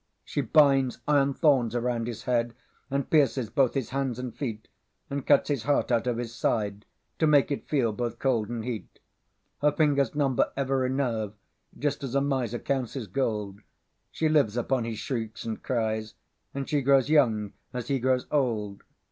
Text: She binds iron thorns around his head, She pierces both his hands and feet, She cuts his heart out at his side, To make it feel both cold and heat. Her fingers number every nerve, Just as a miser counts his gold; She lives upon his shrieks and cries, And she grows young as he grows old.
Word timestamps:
She 0.25 0.41
binds 0.41 0.97
iron 1.07 1.35
thorns 1.35 1.75
around 1.75 2.07
his 2.07 2.23
head, 2.23 2.55
She 2.91 3.01
pierces 3.03 3.51
both 3.51 3.75
his 3.75 3.91
hands 3.91 4.17
and 4.17 4.35
feet, 4.35 4.67
She 5.13 5.21
cuts 5.21 5.47
his 5.47 5.61
heart 5.61 5.91
out 5.91 6.07
at 6.07 6.17
his 6.17 6.33
side, 6.33 6.85
To 7.19 7.27
make 7.27 7.51
it 7.51 7.67
feel 7.69 7.93
both 7.93 8.17
cold 8.17 8.49
and 8.49 8.65
heat. 8.65 8.97
Her 9.61 9.71
fingers 9.71 10.15
number 10.15 10.51
every 10.57 10.89
nerve, 10.89 11.35
Just 11.77 12.03
as 12.03 12.15
a 12.15 12.21
miser 12.21 12.57
counts 12.57 12.93
his 12.93 13.05
gold; 13.05 13.61
She 14.09 14.27
lives 14.27 14.57
upon 14.57 14.85
his 14.85 14.97
shrieks 14.97 15.45
and 15.45 15.61
cries, 15.61 16.15
And 16.51 16.67
she 16.67 16.81
grows 16.81 17.07
young 17.07 17.53
as 17.71 17.87
he 17.87 17.99
grows 17.99 18.25
old. 18.31 18.81